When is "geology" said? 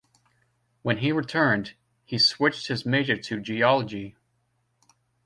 3.39-4.17